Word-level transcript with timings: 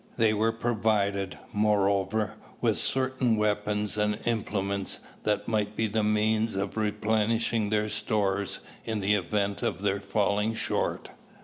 They 0.17 0.33
were 0.33 0.51
provided, 0.51 1.37
moreover, 1.53 2.33
with 2.59 2.79
certain 2.79 3.35
weapons 3.35 3.99
and 3.99 4.17
implements 4.25 4.99
that 5.25 5.47
might 5.47 5.75
be 5.75 5.85
the 5.85 6.01
means 6.01 6.55
of 6.55 6.75
replenishing 6.75 7.69
their 7.69 7.87
stores 7.87 8.61
in 8.83 8.99
the 8.99 9.13
event 9.13 9.61
of 9.61 9.83
their 9.83 9.99
falling 9.99 10.55
short. 10.55 11.11